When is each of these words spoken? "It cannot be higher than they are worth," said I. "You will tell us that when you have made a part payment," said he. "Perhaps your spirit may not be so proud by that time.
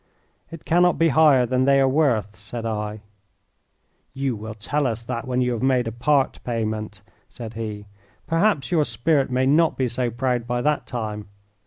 "It 0.49 0.65
cannot 0.65 0.97
be 0.97 1.09
higher 1.09 1.45
than 1.45 1.65
they 1.65 1.79
are 1.79 1.87
worth," 1.87 2.35
said 2.35 2.65
I. 2.65 3.01
"You 4.15 4.35
will 4.35 4.55
tell 4.55 4.87
us 4.87 5.03
that 5.03 5.27
when 5.27 5.41
you 5.41 5.51
have 5.51 5.61
made 5.61 5.87
a 5.87 5.91
part 5.91 6.39
payment," 6.43 7.03
said 7.29 7.53
he. 7.53 7.85
"Perhaps 8.25 8.71
your 8.71 8.83
spirit 8.83 9.29
may 9.29 9.45
not 9.45 9.77
be 9.77 9.87
so 9.87 10.09
proud 10.09 10.47
by 10.47 10.63
that 10.63 10.87
time. 10.87 11.27